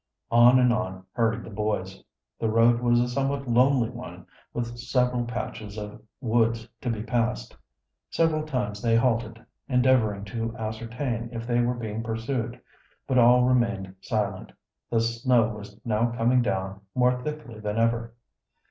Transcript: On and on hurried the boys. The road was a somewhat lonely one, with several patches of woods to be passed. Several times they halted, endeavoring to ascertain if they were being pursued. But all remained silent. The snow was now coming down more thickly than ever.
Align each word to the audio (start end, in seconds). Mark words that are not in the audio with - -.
On 0.31 0.57
and 0.57 0.73
on 0.73 1.05
hurried 1.11 1.43
the 1.43 1.51
boys. 1.51 2.03
The 2.39 2.49
road 2.49 2.79
was 2.81 2.99
a 2.99 3.07
somewhat 3.07 3.47
lonely 3.47 3.91
one, 3.91 4.25
with 4.51 4.75
several 4.79 5.25
patches 5.25 5.77
of 5.77 6.01
woods 6.19 6.67
to 6.81 6.89
be 6.89 7.03
passed. 7.03 7.55
Several 8.09 8.41
times 8.43 8.81
they 8.81 8.95
halted, 8.95 9.45
endeavoring 9.69 10.25
to 10.25 10.55
ascertain 10.57 11.29
if 11.31 11.45
they 11.45 11.61
were 11.61 11.75
being 11.75 12.01
pursued. 12.01 12.59
But 13.05 13.19
all 13.19 13.43
remained 13.43 13.93
silent. 14.01 14.51
The 14.89 15.01
snow 15.01 15.49
was 15.49 15.79
now 15.85 16.09
coming 16.13 16.41
down 16.41 16.81
more 16.95 17.21
thickly 17.21 17.59
than 17.59 17.77
ever. 17.77 18.15